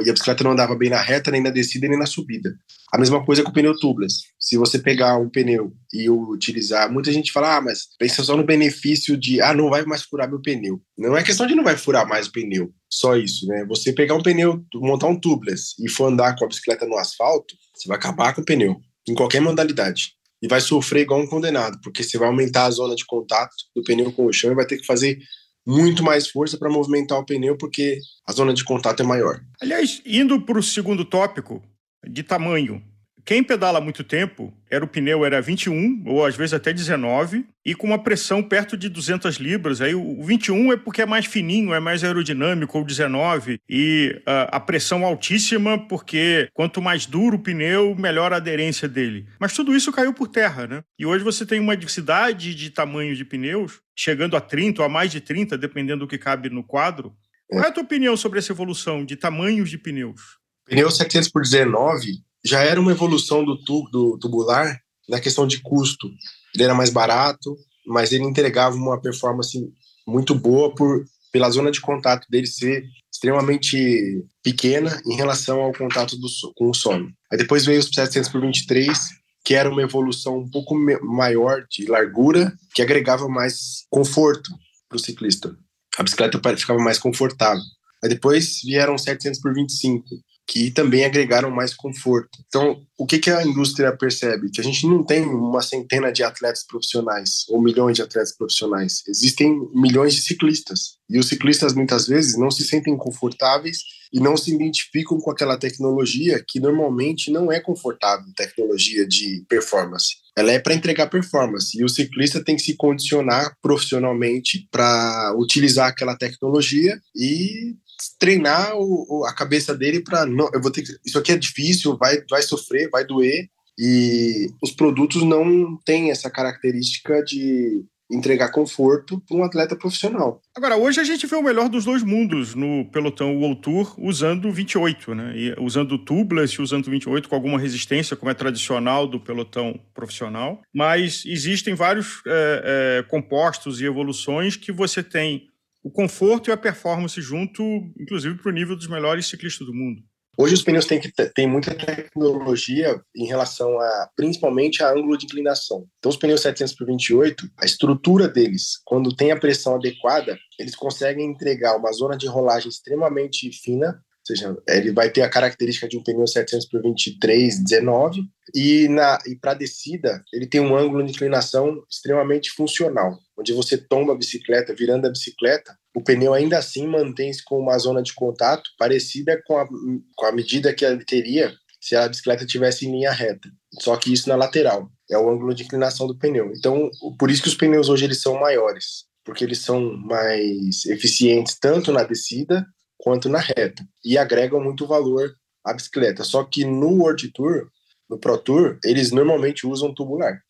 e 0.04 0.08
a 0.08 0.12
bicicleta 0.12 0.42
não 0.42 0.52
andava 0.52 0.74
bem 0.74 0.88
na 0.88 1.00
reta, 1.00 1.30
nem 1.30 1.42
na 1.42 1.50
descida, 1.50 1.86
nem 1.86 1.98
na 1.98 2.06
subida. 2.06 2.56
A 2.92 2.98
mesma 2.98 3.24
coisa 3.24 3.42
com 3.42 3.50
o 3.50 3.52
pneu 3.52 3.78
tubeless. 3.78 4.22
Se 4.40 4.56
você 4.56 4.78
pegar 4.78 5.18
um 5.18 5.28
pneu 5.28 5.72
e 5.92 6.08
utilizar, 6.08 6.90
muita 6.90 7.12
gente 7.12 7.32
fala, 7.32 7.56
ah, 7.56 7.60
mas 7.60 7.88
pensa 7.98 8.22
só 8.22 8.36
no 8.36 8.44
benefício 8.44 9.16
de, 9.16 9.40
ah, 9.40 9.52
não 9.52 9.68
vai 9.68 9.84
mais 9.84 10.02
furar 10.02 10.28
meu 10.28 10.40
pneu. 10.40 10.80
Não 10.96 11.16
é 11.16 11.22
questão 11.22 11.46
de 11.46 11.54
não 11.54 11.64
vai 11.64 11.76
furar 11.76 12.08
mais 12.08 12.26
o 12.26 12.32
pneu, 12.32 12.72
só 12.90 13.16
isso, 13.16 13.46
né? 13.46 13.64
Você 13.68 13.92
pegar 13.92 14.14
um 14.14 14.22
pneu, 14.22 14.64
montar 14.76 15.08
um 15.08 15.18
tubeless 15.18 15.74
e 15.78 15.90
for 15.90 16.06
andar 16.06 16.36
com 16.36 16.44
a 16.44 16.48
bicicleta 16.48 16.86
no 16.86 16.96
asfalto, 16.96 17.54
você 17.74 17.88
vai 17.88 17.98
acabar 17.98 18.34
com 18.34 18.40
o 18.40 18.44
pneu, 18.44 18.76
em 19.08 19.14
qualquer 19.14 19.40
modalidade. 19.40 20.12
E 20.42 20.48
vai 20.48 20.60
sofrer 20.60 21.02
igual 21.02 21.20
um 21.20 21.26
condenado, 21.26 21.78
porque 21.82 22.02
você 22.02 22.18
vai 22.18 22.28
aumentar 22.28 22.66
a 22.66 22.70
zona 22.70 22.94
de 22.94 23.04
contato 23.04 23.54
do 23.74 23.82
pneu 23.82 24.12
com 24.12 24.26
o 24.26 24.32
chão 24.32 24.52
e 24.52 24.54
vai 24.54 24.66
ter 24.66 24.78
que 24.78 24.86
fazer 24.86 25.18
muito 25.66 26.02
mais 26.02 26.28
força 26.28 26.56
para 26.56 26.70
movimentar 26.70 27.18
o 27.18 27.24
pneu, 27.24 27.56
porque 27.56 27.98
a 28.26 28.32
zona 28.32 28.54
de 28.54 28.64
contato 28.64 29.02
é 29.02 29.06
maior. 29.06 29.40
Aliás, 29.60 30.00
indo 30.06 30.40
para 30.40 30.58
o 30.58 30.62
segundo 30.62 31.04
tópico, 31.04 31.62
de 32.06 32.22
tamanho. 32.22 32.82
Quem 33.24 33.42
pedala 33.42 33.80
muito 33.80 34.04
tempo, 34.04 34.54
era 34.70 34.84
o 34.84 34.88
pneu 34.88 35.24
era 35.24 35.42
21 35.42 36.04
ou 36.06 36.24
às 36.24 36.36
vezes 36.36 36.54
até 36.54 36.72
19 36.72 37.44
e 37.64 37.74
com 37.74 37.88
uma 37.88 37.98
pressão 37.98 38.40
perto 38.40 38.76
de 38.76 38.88
200 38.88 39.34
libras. 39.38 39.80
Aí 39.80 39.96
o 39.96 40.22
21 40.22 40.72
é 40.72 40.76
porque 40.76 41.02
é 41.02 41.06
mais 41.06 41.26
fininho, 41.26 41.74
é 41.74 41.80
mais 41.80 42.04
aerodinâmico, 42.04 42.78
ou 42.78 42.84
19 42.84 43.58
e 43.68 44.14
uh, 44.20 44.46
a 44.52 44.60
pressão 44.60 45.04
altíssima 45.04 45.76
porque 45.76 46.48
quanto 46.54 46.80
mais 46.80 47.04
duro 47.04 47.36
o 47.36 47.40
pneu, 47.40 47.96
melhor 47.96 48.32
a 48.32 48.36
aderência 48.36 48.88
dele. 48.88 49.26
Mas 49.40 49.52
tudo 49.52 49.74
isso 49.74 49.90
caiu 49.90 50.14
por 50.14 50.28
terra, 50.28 50.68
né? 50.68 50.84
E 50.96 51.04
hoje 51.04 51.24
você 51.24 51.44
tem 51.44 51.58
uma 51.58 51.76
diversidade 51.76 52.54
de 52.54 52.70
tamanhos 52.70 53.18
de 53.18 53.24
pneus, 53.24 53.80
chegando 53.96 54.36
a 54.36 54.40
30 54.40 54.82
ou 54.82 54.86
a 54.86 54.88
mais 54.88 55.10
de 55.10 55.20
30, 55.20 55.56
dependendo 55.56 56.00
do 56.00 56.08
que 56.08 56.18
cabe 56.18 56.50
no 56.50 56.62
quadro. 56.62 57.16
Qual 57.48 57.64
é 57.64 57.68
a 57.68 57.72
tua 57.72 57.82
opinião 57.82 58.16
sobre 58.16 58.38
essa 58.38 58.52
evolução 58.52 59.04
de 59.04 59.16
tamanhos 59.16 59.70
de 59.70 59.78
pneus? 59.78 60.20
Pneu 60.66 60.90
700 60.90 61.30
por 61.30 61.42
19 61.42 62.06
já 62.44 62.60
era 62.60 62.80
uma 62.80 62.92
evolução 62.92 63.44
do, 63.44 63.56
tu, 63.56 63.88
do 63.90 64.18
tubular 64.18 64.78
na 65.08 65.20
questão 65.20 65.46
de 65.46 65.60
custo. 65.60 66.08
Ele 66.54 66.64
era 66.64 66.74
mais 66.74 66.90
barato, 66.90 67.56
mas 67.86 68.12
ele 68.12 68.24
entregava 68.24 68.76
uma 68.76 69.00
performance 69.00 69.58
muito 70.06 70.34
boa 70.34 70.74
por 70.74 71.04
pela 71.32 71.50
zona 71.50 71.70
de 71.70 71.82
contato 71.82 72.26
dele 72.30 72.46
ser 72.46 72.82
extremamente 73.12 74.24
pequena 74.42 75.02
em 75.06 75.16
relação 75.16 75.60
ao 75.60 75.72
contato 75.72 76.16
do, 76.16 76.26
com 76.54 76.70
o 76.70 76.74
solo. 76.74 77.10
Aí 77.30 77.36
depois 77.36 77.66
veio 77.66 77.78
os 77.78 77.90
700 77.92 78.30
por 78.30 78.40
23, 78.40 78.98
que 79.46 79.54
era 79.54 79.70
uma 79.70 79.80
evolução 79.80 80.38
um 80.40 80.50
pouco 80.50 80.74
maior 81.04 81.64
de 81.70 81.86
largura, 81.86 82.52
que 82.74 82.82
agregava 82.82 83.28
mais 83.28 83.86
conforto 83.88 84.50
para 84.88 84.96
o 84.96 84.98
ciclista. 84.98 85.56
A 85.96 86.02
bicicleta 86.02 86.40
ficava 86.56 86.80
mais 86.80 86.98
confortável. 86.98 87.62
Aí 88.02 88.10
depois 88.10 88.60
vieram 88.64 88.98
700 88.98 89.40
por 89.40 89.54
25, 89.54 90.04
que 90.46 90.70
também 90.70 91.04
agregaram 91.04 91.50
mais 91.50 91.74
conforto. 91.74 92.38
Então, 92.46 92.80
o 92.96 93.04
que, 93.04 93.18
que 93.18 93.30
a 93.30 93.44
indústria 93.44 93.96
percebe? 93.96 94.50
Que 94.50 94.60
a 94.60 94.64
gente 94.64 94.86
não 94.86 95.02
tem 95.02 95.22
uma 95.22 95.60
centena 95.60 96.12
de 96.12 96.22
atletas 96.22 96.64
profissionais 96.64 97.44
ou 97.48 97.60
milhões 97.60 97.96
de 97.96 98.02
atletas 98.02 98.36
profissionais. 98.36 99.02
Existem 99.08 99.58
milhões 99.74 100.14
de 100.14 100.22
ciclistas. 100.22 100.98
E 101.10 101.18
os 101.18 101.28
ciclistas, 101.28 101.74
muitas 101.74 102.06
vezes, 102.06 102.38
não 102.38 102.50
se 102.50 102.64
sentem 102.64 102.96
confortáveis 102.96 103.78
e 104.12 104.20
não 104.20 104.36
se 104.36 104.54
identificam 104.54 105.18
com 105.18 105.30
aquela 105.30 105.58
tecnologia 105.58 106.42
que 106.46 106.60
normalmente 106.60 107.30
não 107.30 107.50
é 107.50 107.60
confortável 107.60 108.26
tecnologia 108.36 109.06
de 109.06 109.44
performance. 109.48 110.16
Ela 110.36 110.52
é 110.52 110.58
para 110.58 110.74
entregar 110.74 111.08
performance 111.08 111.76
e 111.78 111.84
o 111.84 111.88
ciclista 111.88 112.44
tem 112.44 112.56
que 112.56 112.62
se 112.62 112.76
condicionar 112.76 113.56
profissionalmente 113.60 114.68
para 114.70 115.34
utilizar 115.36 115.88
aquela 115.88 116.16
tecnologia 116.16 117.00
e 117.14 117.74
treinar 118.18 118.76
o, 118.76 119.24
a 119.24 119.34
cabeça 119.34 119.74
dele 119.74 120.00
para 120.02 120.26
não, 120.26 120.48
eu 120.52 120.60
vou 120.60 120.70
ter 120.70 120.82
que, 120.82 120.92
isso 121.04 121.18
aqui 121.18 121.32
é 121.32 121.36
difícil, 121.36 121.96
vai, 121.96 122.22
vai 122.30 122.42
sofrer, 122.42 122.88
vai 122.90 123.04
doer 123.04 123.48
e 123.78 124.48
os 124.62 124.70
produtos 124.70 125.22
não 125.22 125.76
têm 125.84 126.10
essa 126.10 126.30
característica 126.30 127.22
de 127.22 127.84
entregar 128.10 128.50
conforto 128.50 129.20
para 129.26 129.36
um 129.36 129.42
atleta 129.42 129.74
profissional. 129.74 130.40
Agora, 130.56 130.76
hoje 130.76 131.00
a 131.00 131.04
gente 131.04 131.26
vê 131.26 131.34
o 131.34 131.42
melhor 131.42 131.68
dos 131.68 131.84
dois 131.84 132.02
mundos 132.02 132.54
no 132.54 132.84
pelotão 132.90 133.36
World 133.36 133.60
Tour 133.60 133.94
usando 133.98 134.50
28, 134.52 135.14
né? 135.14 135.32
E 135.36 135.54
usando 135.58 135.98
tubeless, 135.98 136.60
usando 136.62 136.88
28 136.88 137.28
com 137.28 137.34
alguma 137.34 137.58
resistência, 137.58 138.16
como 138.16 138.30
é 138.30 138.34
tradicional 138.34 139.06
do 139.06 139.18
pelotão 139.18 139.78
profissional. 139.92 140.62
Mas 140.72 141.24
existem 141.26 141.74
vários 141.74 142.22
é, 142.26 143.00
é, 143.00 143.02
compostos 143.10 143.80
e 143.80 143.84
evoluções 143.84 144.56
que 144.56 144.70
você 144.70 145.02
tem 145.02 145.48
o 145.86 145.90
conforto 145.90 146.50
e 146.50 146.52
a 146.52 146.56
performance 146.56 147.20
junto, 147.22 147.62
inclusive 147.96 148.36
para 148.38 148.50
o 148.50 148.52
nível 148.52 148.74
dos 148.74 148.88
melhores 148.88 149.28
ciclistas 149.28 149.64
do 149.64 149.72
mundo. 149.72 150.02
Hoje 150.36 150.54
os 150.54 150.62
pneus 150.62 150.84
têm, 150.84 150.98
que, 150.98 151.12
têm 151.30 151.46
muita 151.46 151.72
tecnologia 151.76 153.00
em 153.16 153.24
relação 153.26 153.78
a, 153.80 154.10
principalmente, 154.16 154.82
a 154.82 154.90
ângulo 154.90 155.16
de 155.16 155.26
inclinação. 155.26 155.86
Então 155.98 156.10
os 156.10 156.16
pneus 156.16 156.40
700 156.40 156.74
por 156.74 156.88
28, 156.88 157.48
a 157.56 157.64
estrutura 157.64 158.26
deles, 158.26 158.80
quando 158.84 159.14
tem 159.14 159.30
a 159.30 159.38
pressão 159.38 159.76
adequada, 159.76 160.36
eles 160.58 160.74
conseguem 160.74 161.24
entregar 161.24 161.76
uma 161.76 161.92
zona 161.92 162.16
de 162.16 162.26
rolagem 162.26 162.68
extremamente 162.68 163.48
fina, 163.52 164.02
seja, 164.26 164.56
ele 164.68 164.92
vai 164.92 165.10
ter 165.10 165.22
a 165.22 165.28
característica 165.28 165.88
de 165.88 165.96
um 165.96 166.02
pneu 166.02 166.26
700 166.26 166.66
por 166.68 166.82
23, 166.82 167.62
19, 167.62 168.22
e, 168.54 168.88
na, 168.88 169.18
e 169.26 169.36
para 169.36 169.54
descida, 169.54 170.22
ele 170.32 170.46
tem 170.46 170.60
um 170.60 170.76
ângulo 170.76 171.04
de 171.04 171.12
inclinação 171.12 171.82
extremamente 171.90 172.50
funcional, 172.50 173.18
onde 173.38 173.52
você 173.52 173.78
tomba 173.78 174.12
a 174.12 174.16
bicicleta, 174.16 174.74
virando 174.74 175.06
a 175.06 175.10
bicicleta, 175.10 175.76
o 175.94 176.02
pneu 176.02 176.34
ainda 176.34 176.58
assim 176.58 176.86
mantém-se 176.86 177.44
com 177.44 177.58
uma 177.58 177.78
zona 177.78 178.02
de 178.02 178.14
contato 178.14 178.68
parecida 178.78 179.40
com 179.46 179.58
a, 179.58 179.66
com 179.66 180.26
a 180.26 180.32
medida 180.32 180.74
que 180.74 180.84
ele 180.84 181.04
teria 181.04 181.54
se 181.80 181.94
a 181.94 182.08
bicicleta 182.08 182.44
tivesse 182.44 182.86
em 182.86 182.90
linha 182.90 183.12
reta. 183.12 183.48
Só 183.80 183.96
que 183.96 184.12
isso 184.12 184.28
na 184.28 184.34
lateral, 184.34 184.90
é 185.10 185.16
o 185.16 185.30
ângulo 185.30 185.54
de 185.54 185.62
inclinação 185.62 186.06
do 186.06 186.18
pneu. 186.18 186.52
Então, 186.56 186.90
por 187.18 187.30
isso 187.30 187.42
que 187.42 187.48
os 187.48 187.54
pneus 187.54 187.88
hoje 187.88 188.04
eles 188.04 188.20
são 188.20 188.40
maiores, 188.40 189.04
porque 189.24 189.44
eles 189.44 189.60
são 189.60 189.96
mais 189.96 190.84
eficientes 190.86 191.56
tanto 191.58 191.92
na 191.92 192.02
descida 192.02 192.66
quanto 192.98 193.28
na 193.28 193.38
reta 193.38 193.86
e 194.04 194.16
agregam 194.16 194.62
muito 194.62 194.86
valor 194.86 195.34
à 195.64 195.72
bicicleta. 195.72 196.24
Só 196.24 196.44
que 196.44 196.64
no 196.64 197.02
World 197.02 197.30
Tour, 197.32 197.68
no 198.08 198.18
Pro 198.18 198.38
Tour, 198.38 198.78
eles 198.84 199.10
normalmente 199.10 199.66
usam 199.66 199.92
tubular. 199.94 200.40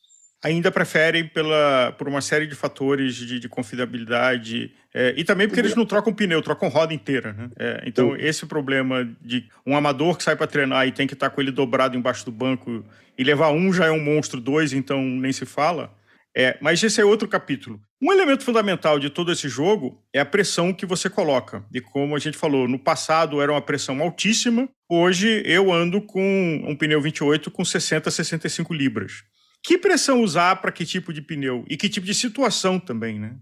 Ainda 0.45 0.71
preferem 0.71 1.27
pela, 1.27 1.93
por 1.99 2.07
uma 2.07 2.21
série 2.21 2.47
de 2.47 2.55
fatores 2.55 3.15
de, 3.15 3.41
de 3.41 3.49
confiabilidade 3.49 4.73
é, 4.95 5.13
e 5.17 5.25
também 5.25 5.47
porque 5.47 5.61
eles 5.61 5.75
não 5.75 5.85
trocam 5.85 6.13
pneu, 6.13 6.41
trocam 6.41 6.69
roda 6.69 6.95
inteira. 6.95 7.33
Né? 7.33 7.51
É, 7.59 7.83
então, 7.85 8.17
esse 8.17 8.47
problema 8.47 9.09
de 9.21 9.49
um 9.67 9.77
amador 9.77 10.17
que 10.17 10.23
sai 10.23 10.37
para 10.37 10.47
treinar 10.47 10.87
e 10.87 10.93
tem 10.93 11.07
que 11.07 11.15
estar 11.15 11.29
tá 11.29 11.35
com 11.35 11.41
ele 11.41 11.51
dobrado 11.51 11.97
embaixo 11.97 12.25
do 12.25 12.33
banco 12.33 12.85
e 13.19 13.25
levar 13.25 13.51
um 13.51 13.73
já 13.73 13.87
é 13.87 13.91
um 13.91 14.03
monstro, 14.03 14.41
dois, 14.41 14.73
então 14.73 15.03
nem 15.03 15.33
se 15.33 15.45
fala. 15.45 15.93
É, 16.39 16.59
mas 16.61 16.83
esse 16.83 17.01
é 17.01 17.05
outro 17.05 17.27
capítulo. 17.27 17.81
Um 18.01 18.13
elemento 18.13 18.45
fundamental 18.45 18.99
de 18.99 19.09
todo 19.09 19.33
esse 19.33 19.49
jogo 19.49 20.05
é 20.13 20.21
a 20.21 20.25
pressão 20.25 20.71
que 20.71 20.85
você 20.85 21.09
coloca. 21.09 21.65
E 21.73 21.81
como 21.81 22.15
a 22.15 22.19
gente 22.19 22.37
falou, 22.37 22.69
no 22.69 22.79
passado 22.79 23.41
era 23.41 23.51
uma 23.51 23.63
pressão 23.63 24.03
altíssima, 24.03 24.69
hoje 24.87 25.43
eu 25.47 25.73
ando 25.73 26.03
com 26.03 26.63
um 26.69 26.77
pneu 26.77 27.01
28 27.01 27.51
com 27.51 27.65
60, 27.65 28.11
65 28.11 28.75
libras. 28.75 29.25
Que 29.65 29.79
pressão 29.79 30.23
usar 30.23 30.57
para 30.57 30.71
que 30.71 30.85
tipo 30.85 31.11
de 31.11 31.23
pneu? 31.23 31.65
E 31.71 31.77
que 31.77 31.89
tipo 31.89 32.07
de 32.07 32.15
situação 32.15 32.79
também, 32.79 33.19
né? 33.19 33.35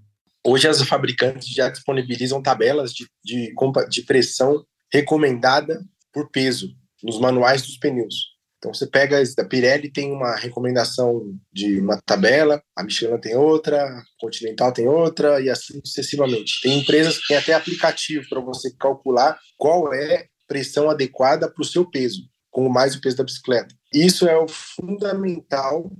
Hoje 0.46 0.68
as 0.68 0.80
fabricantes 0.82 1.48
já 1.48 1.68
disponibilizam 1.68 2.40
tabelas 2.40 2.92
de, 2.92 3.08
de, 3.24 3.52
de 3.90 4.02
pressão 4.02 4.64
recomendada 4.92 5.84
por 6.12 6.30
peso 6.30 6.68
nos 7.02 7.18
manuais 7.18 7.62
dos 7.62 7.76
pneus. 7.76 8.33
Então 8.64 8.72
você 8.72 8.86
pega 8.86 9.20
a 9.20 9.44
Pirelli 9.44 9.92
tem 9.92 10.10
uma 10.10 10.34
recomendação 10.36 11.38
de 11.52 11.78
uma 11.78 12.00
tabela, 12.00 12.62
a 12.74 12.82
Michelin 12.82 13.20
tem 13.20 13.36
outra, 13.36 13.84
a 13.84 14.02
Continental 14.18 14.72
tem 14.72 14.88
outra 14.88 15.38
e 15.38 15.50
assim 15.50 15.82
sucessivamente. 15.84 16.62
Tem 16.62 16.78
empresas 16.78 17.18
que 17.18 17.28
têm 17.28 17.36
até 17.36 17.52
aplicativo 17.52 18.26
para 18.26 18.40
você 18.40 18.74
calcular 18.80 19.38
qual 19.58 19.92
é 19.92 20.16
a 20.16 20.24
pressão 20.48 20.88
adequada 20.88 21.46
para 21.46 21.60
o 21.60 21.66
seu 21.66 21.84
peso, 21.84 22.22
com 22.50 22.66
mais 22.70 22.94
o 22.94 23.02
peso 23.02 23.18
da 23.18 23.24
bicicleta. 23.24 23.74
Isso 23.92 24.26
é 24.26 24.34
o 24.34 24.48
fundamental 24.48 25.92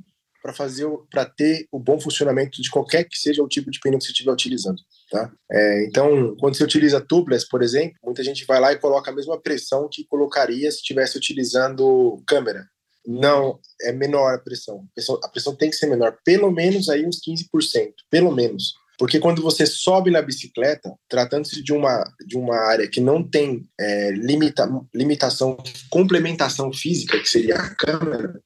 para 0.44 0.52
fazer 0.52 0.86
para 1.10 1.24
ter 1.24 1.66
o 1.72 1.78
bom 1.78 1.98
funcionamento 1.98 2.60
de 2.60 2.68
qualquer 2.68 3.04
que 3.04 3.18
seja 3.18 3.42
o 3.42 3.48
tipo 3.48 3.70
de 3.70 3.80
pneu 3.80 3.98
que 3.98 4.04
você 4.04 4.12
estiver 4.12 4.30
utilizando, 4.30 4.76
tá? 5.10 5.32
É, 5.50 5.86
então, 5.86 6.36
quando 6.38 6.54
você 6.54 6.62
utiliza 6.62 7.00
tubeless, 7.00 7.48
por 7.48 7.62
exemplo, 7.62 7.96
muita 8.04 8.22
gente 8.22 8.44
vai 8.44 8.60
lá 8.60 8.70
e 8.70 8.78
coloca 8.78 9.10
a 9.10 9.14
mesma 9.14 9.40
pressão 9.40 9.88
que 9.90 10.04
colocaria 10.04 10.70
se 10.70 10.78
estivesse 10.78 11.16
utilizando 11.16 12.22
câmera. 12.26 12.68
Não, 13.06 13.58
é 13.80 13.90
menor 13.90 14.34
a 14.34 14.38
pressão. 14.38 14.84
a 14.90 14.94
pressão. 14.94 15.20
A 15.24 15.28
pressão 15.28 15.56
tem 15.56 15.70
que 15.70 15.76
ser 15.76 15.86
menor, 15.86 16.18
pelo 16.22 16.50
menos 16.50 16.90
aí 16.90 17.06
uns 17.06 17.20
15%, 17.26 17.92
pelo 18.10 18.30
menos. 18.30 18.74
Porque 18.98 19.18
quando 19.18 19.40
você 19.40 19.64
sobe 19.64 20.10
na 20.10 20.20
bicicleta, 20.20 20.92
tratando-se 21.08 21.62
de 21.62 21.72
uma, 21.72 22.04
de 22.26 22.36
uma 22.36 22.56
área 22.56 22.86
que 22.86 23.00
não 23.00 23.26
tem 23.26 23.66
é, 23.80 24.10
limita, 24.10 24.68
limitação, 24.94 25.56
complementação 25.88 26.70
física, 26.70 27.18
que 27.18 27.28
seria 27.28 27.56
a 27.56 27.74
câmera, 27.74 28.40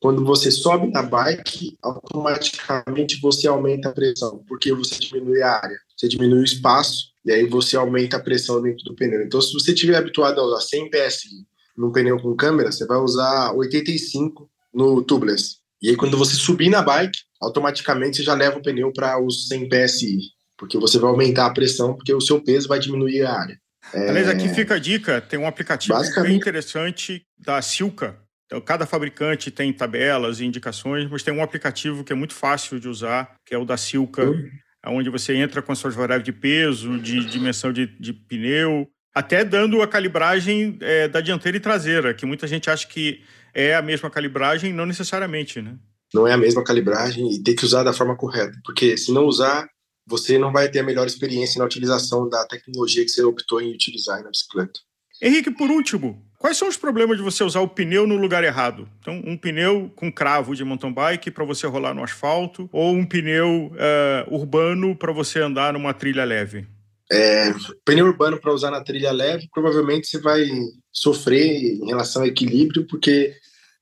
quando 0.00 0.24
você 0.24 0.50
sobe 0.50 0.88
na 0.88 1.02
bike, 1.02 1.76
automaticamente 1.82 3.20
você 3.20 3.48
aumenta 3.48 3.88
a 3.88 3.92
pressão, 3.92 4.42
porque 4.46 4.72
você 4.72 4.98
diminui 4.98 5.42
a 5.42 5.52
área, 5.52 5.78
você 5.96 6.08
diminui 6.08 6.40
o 6.40 6.44
espaço, 6.44 7.12
e 7.24 7.32
aí 7.32 7.46
você 7.46 7.76
aumenta 7.76 8.16
a 8.16 8.22
pressão 8.22 8.62
dentro 8.62 8.84
do 8.84 8.94
pneu. 8.94 9.22
Então, 9.22 9.40
se 9.40 9.52
você 9.52 9.72
estiver 9.72 9.96
habituado 9.96 10.40
a 10.40 10.44
usar 10.44 10.60
100 10.60 10.90
PSI 10.90 11.28
num 11.76 11.90
pneu 11.90 12.20
com 12.20 12.36
câmera, 12.36 12.70
você 12.70 12.86
vai 12.86 12.98
usar 12.98 13.52
85 13.52 14.48
no 14.72 15.02
tubeless. 15.02 15.56
E 15.82 15.88
aí, 15.88 15.96
quando 15.96 16.16
você 16.16 16.36
subir 16.36 16.68
na 16.68 16.82
bike, 16.82 17.18
automaticamente 17.40 18.18
você 18.18 18.22
já 18.22 18.34
leva 18.34 18.58
o 18.58 18.62
pneu 18.62 18.92
para 18.92 19.20
os 19.20 19.48
100 19.48 19.68
PSI, 19.68 20.18
porque 20.56 20.78
você 20.78 20.98
vai 20.98 21.10
aumentar 21.10 21.46
a 21.46 21.52
pressão, 21.52 21.94
porque 21.94 22.14
o 22.14 22.20
seu 22.20 22.42
peso 22.42 22.68
vai 22.68 22.78
diminuir 22.78 23.22
a 23.22 23.32
área. 23.32 23.58
Aliás, 23.92 24.28
aqui 24.28 24.46
é. 24.46 24.54
fica 24.54 24.74
a 24.74 24.78
dica: 24.78 25.20
tem 25.20 25.38
um 25.38 25.46
aplicativo 25.46 25.98
bem 26.22 26.36
interessante 26.36 27.22
da 27.38 27.62
Silca, 27.62 28.18
então, 28.46 28.60
cada 28.60 28.86
fabricante 28.86 29.50
tem 29.50 29.72
tabelas 29.72 30.40
e 30.40 30.44
indicações, 30.44 31.10
mas 31.10 31.22
tem 31.22 31.34
um 31.34 31.42
aplicativo 31.42 32.04
que 32.04 32.12
é 32.12 32.16
muito 32.16 32.32
fácil 32.32 32.78
de 32.78 32.88
usar, 32.88 33.34
que 33.44 33.52
é 33.52 33.58
o 33.58 33.64
da 33.64 33.76
Silca, 33.76 34.24
uhum. 34.24 34.50
onde 34.86 35.10
você 35.10 35.34
entra 35.34 35.60
com 35.60 35.72
as 35.72 35.78
suas 35.78 35.94
variáveis 35.94 36.24
de 36.24 36.32
peso, 36.32 36.96
de 36.98 37.24
dimensão 37.24 37.72
de, 37.72 37.86
de 37.98 38.12
pneu, 38.12 38.88
até 39.12 39.44
dando 39.44 39.82
a 39.82 39.88
calibragem 39.88 40.78
é, 40.80 41.08
da 41.08 41.20
dianteira 41.20 41.56
e 41.56 41.60
traseira, 41.60 42.14
que 42.14 42.24
muita 42.24 42.46
gente 42.46 42.70
acha 42.70 42.86
que 42.86 43.20
é 43.52 43.74
a 43.74 43.82
mesma 43.82 44.08
calibragem, 44.10 44.72
não 44.72 44.86
necessariamente, 44.86 45.60
né? 45.60 45.76
Não 46.14 46.28
é 46.28 46.32
a 46.32 46.38
mesma 46.38 46.62
calibragem 46.62 47.28
e 47.32 47.42
tem 47.42 47.56
que 47.56 47.64
usar 47.64 47.82
da 47.82 47.92
forma 47.92 48.16
correta, 48.16 48.56
porque 48.64 48.96
se 48.96 49.12
não 49.12 49.24
usar, 49.24 49.68
você 50.06 50.38
não 50.38 50.52
vai 50.52 50.70
ter 50.70 50.78
a 50.78 50.84
melhor 50.84 51.06
experiência 51.06 51.58
na 51.58 51.64
utilização 51.64 52.28
da 52.28 52.46
tecnologia 52.46 53.02
que 53.02 53.10
você 53.10 53.22
optou 53.24 53.60
em 53.60 53.74
utilizar 53.74 54.22
na 54.22 54.30
bicicleta. 54.30 54.78
Henrique, 55.22 55.50
por 55.50 55.70
último, 55.70 56.26
Quais 56.38 56.58
são 56.58 56.68
os 56.68 56.76
problemas 56.76 57.16
de 57.16 57.22
você 57.22 57.42
usar 57.42 57.60
o 57.60 57.68
pneu 57.68 58.06
no 58.06 58.16
lugar 58.16 58.44
errado? 58.44 58.88
Então, 59.00 59.22
um 59.24 59.36
pneu 59.36 59.90
com 59.96 60.12
cravo 60.12 60.54
de 60.54 60.62
mountain 60.64 60.92
bike 60.92 61.30
para 61.30 61.44
você 61.44 61.66
rolar 61.66 61.94
no 61.94 62.04
asfalto 62.04 62.68
ou 62.72 62.92
um 62.92 63.06
pneu 63.06 63.72
uh, 63.72 64.34
urbano 64.34 64.94
para 64.94 65.12
você 65.12 65.40
andar 65.40 65.72
numa 65.72 65.94
trilha 65.94 66.24
leve? 66.24 66.66
É, 67.10 67.52
pneu 67.84 68.06
urbano 68.06 68.38
para 68.38 68.52
usar 68.52 68.70
na 68.70 68.82
trilha 68.82 69.12
leve, 69.12 69.48
provavelmente 69.52 70.08
você 70.08 70.20
vai 70.20 70.46
sofrer 70.92 71.80
em 71.80 71.86
relação 71.86 72.22
ao 72.22 72.28
equilíbrio, 72.28 72.86
porque 72.86 73.34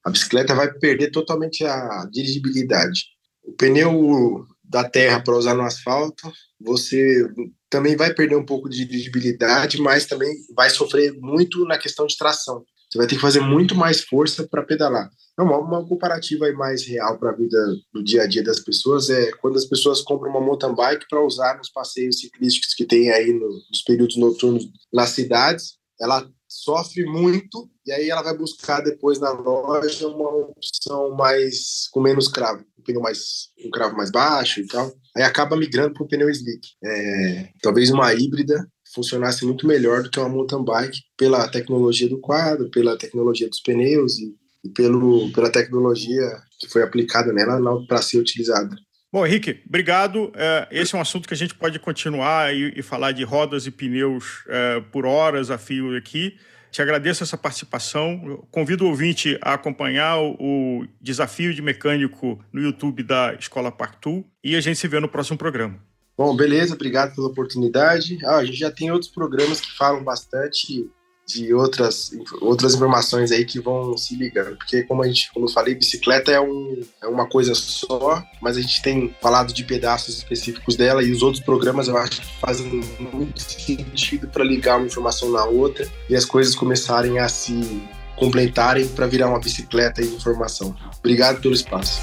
a 0.04 0.10
bicicleta 0.10 0.54
vai 0.54 0.72
perder 0.72 1.10
totalmente 1.10 1.64
a 1.64 2.06
dirigibilidade. 2.10 3.06
O 3.42 3.52
pneu 3.52 4.46
da 4.62 4.88
terra 4.88 5.20
para 5.20 5.36
usar 5.36 5.54
no 5.54 5.62
asfalto, 5.62 6.30
você 6.64 7.28
também 7.68 7.96
vai 7.96 8.12
perder 8.12 8.36
um 8.36 8.44
pouco 8.44 8.68
de 8.68 8.84
dirigibilidade, 8.84 9.80
mas 9.80 10.06
também 10.06 10.32
vai 10.54 10.70
sofrer 10.70 11.12
muito 11.20 11.64
na 11.64 11.78
questão 11.78 12.06
de 12.06 12.16
tração. 12.16 12.64
Você 12.90 12.98
vai 12.98 13.06
ter 13.06 13.16
que 13.16 13.20
fazer 13.20 13.40
muito 13.40 13.74
mais 13.74 14.02
força 14.02 14.46
para 14.46 14.62
pedalar. 14.62 15.10
Não, 15.36 15.46
uma 15.46 15.84
comparativa 15.86 16.50
mais 16.52 16.86
real 16.86 17.18
para 17.18 17.30
a 17.30 17.34
vida 17.34 17.58
do 17.92 18.04
dia 18.04 18.22
a 18.22 18.26
dia 18.26 18.42
das 18.42 18.60
pessoas 18.60 19.10
é 19.10 19.32
quando 19.32 19.56
as 19.56 19.64
pessoas 19.64 20.00
compram 20.00 20.30
uma 20.30 20.40
mountain 20.40 20.74
bike 20.74 21.06
para 21.10 21.24
usar 21.24 21.58
nos 21.58 21.68
passeios 21.70 22.20
ciclísticos 22.20 22.72
que 22.72 22.84
tem 22.84 23.10
aí 23.10 23.32
nos 23.32 23.82
períodos 23.82 24.16
noturnos 24.16 24.68
nas 24.92 25.10
cidades. 25.10 25.74
Ela 26.00 26.28
sofre 26.64 27.04
muito 27.04 27.70
e 27.86 27.92
aí 27.92 28.08
ela 28.08 28.22
vai 28.22 28.36
buscar 28.36 28.80
depois 28.80 29.20
na 29.20 29.30
loja 29.30 30.08
uma 30.08 30.28
opção 30.30 31.14
mais 31.14 31.88
com 31.92 32.00
menos 32.00 32.28
cravo, 32.28 32.64
um 32.78 32.82
pneu 32.82 33.00
mais 33.02 33.50
um 33.64 33.70
cravo 33.70 33.96
mais 33.96 34.10
baixo 34.10 34.60
e 34.60 34.66
tal. 34.66 34.92
Aí 35.16 35.22
acaba 35.22 35.56
migrando 35.56 35.94
para 35.94 36.02
o 36.02 36.08
pneu 36.08 36.30
slick. 36.30 36.66
É, 36.82 37.48
talvez 37.62 37.90
uma 37.90 38.12
híbrida 38.14 38.66
funcionasse 38.94 39.44
muito 39.44 39.66
melhor 39.66 40.02
do 40.02 40.10
que 40.10 40.18
uma 40.18 40.28
mountain 40.28 40.64
bike 40.64 40.98
pela 41.16 41.48
tecnologia 41.48 42.08
do 42.08 42.20
quadro, 42.20 42.70
pela 42.70 42.96
tecnologia 42.96 43.48
dos 43.48 43.60
pneus 43.60 44.18
e, 44.18 44.34
e 44.64 44.68
pelo, 44.70 45.30
pela 45.32 45.50
tecnologia 45.50 46.38
que 46.58 46.68
foi 46.68 46.82
aplicada 46.82 47.32
nela 47.32 47.60
para 47.86 48.00
ser 48.00 48.18
utilizada. 48.18 48.74
Bom, 49.12 49.24
Henrique, 49.24 49.62
obrigado. 49.68 50.32
É, 50.34 50.66
esse 50.72 50.92
é 50.92 50.98
um 50.98 51.00
assunto 51.00 51.28
que 51.28 51.34
a 51.34 51.36
gente 51.36 51.54
pode 51.54 51.78
continuar 51.78 52.52
e, 52.52 52.82
falar 52.82 53.12
de 53.12 53.22
rodas 53.22 53.64
e 53.64 53.70
pneus 53.70 54.42
é, 54.48 54.80
por 54.90 55.06
horas 55.06 55.52
a 55.52 55.58
fio 55.58 55.96
aqui. 55.96 56.36
Te 56.74 56.82
agradeço 56.82 57.22
essa 57.22 57.38
participação. 57.38 58.20
Eu 58.26 58.48
convido 58.50 58.84
o 58.84 58.88
ouvinte 58.88 59.38
a 59.40 59.54
acompanhar 59.54 60.18
o 60.20 60.84
desafio 61.00 61.54
de 61.54 61.62
mecânico 61.62 62.44
no 62.52 62.60
YouTube 62.60 63.04
da 63.04 63.32
Escola 63.34 63.70
Partu 63.70 64.24
e 64.42 64.56
a 64.56 64.60
gente 64.60 64.80
se 64.80 64.88
vê 64.88 64.98
no 64.98 65.08
próximo 65.08 65.38
programa. 65.38 65.78
Bom, 66.18 66.34
beleza, 66.34 66.74
obrigado 66.74 67.14
pela 67.14 67.28
oportunidade. 67.28 68.18
Ah, 68.24 68.38
a 68.38 68.44
gente 68.44 68.58
já 68.58 68.72
tem 68.72 68.90
outros 68.90 69.08
programas 69.08 69.60
que 69.60 69.70
falam 69.76 70.02
bastante 70.02 70.90
de 71.26 71.54
outras, 71.54 72.10
outras 72.40 72.74
informações 72.74 73.32
aí 73.32 73.44
que 73.44 73.58
vão 73.58 73.96
se 73.96 74.14
ligando. 74.14 74.56
Porque, 74.56 74.82
como 74.82 75.02
a 75.02 75.06
gente, 75.06 75.32
como 75.32 75.46
eu 75.46 75.50
falei, 75.50 75.74
bicicleta 75.74 76.30
é, 76.30 76.40
um, 76.40 76.80
é 77.02 77.06
uma 77.06 77.26
coisa 77.26 77.54
só, 77.54 78.22
mas 78.40 78.56
a 78.56 78.60
gente 78.60 78.82
tem 78.82 79.14
falado 79.20 79.52
de 79.52 79.64
pedaços 79.64 80.18
específicos 80.18 80.76
dela 80.76 81.02
e 81.02 81.10
os 81.10 81.22
outros 81.22 81.42
programas 81.42 81.88
eu 81.88 81.96
acho 81.96 82.20
que 82.20 82.40
fazem 82.40 82.82
muito 82.98 83.40
sentido 83.40 84.28
para 84.28 84.44
ligar 84.44 84.76
uma 84.76 84.86
informação 84.86 85.30
na 85.30 85.44
outra 85.44 85.88
e 86.08 86.14
as 86.14 86.24
coisas 86.24 86.54
começarem 86.54 87.18
a 87.18 87.28
se 87.28 87.82
complementarem 88.16 88.86
para 88.88 89.06
virar 89.06 89.28
uma 89.28 89.40
bicicleta 89.40 90.02
de 90.02 90.08
informação. 90.08 90.74
Obrigado 90.98 91.40
pelo 91.40 91.54
espaço. 91.54 92.00